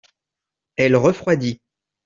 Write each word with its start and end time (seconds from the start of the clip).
Elle 0.77 0.95
refroidit. 0.95 1.61